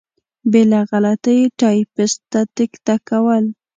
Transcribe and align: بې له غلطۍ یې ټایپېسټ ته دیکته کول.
بې 0.51 0.61
له 0.71 0.79
غلطۍ 0.89 1.37
یې 1.41 1.51
ټایپېسټ 1.59 2.17
ته 2.31 2.41
دیکته 2.55 2.95
کول. 3.07 3.43